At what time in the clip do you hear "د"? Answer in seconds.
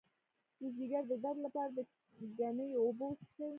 0.59-0.61, 1.11-1.13, 1.75-1.79